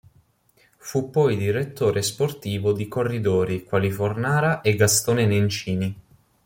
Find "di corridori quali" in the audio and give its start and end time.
2.73-3.91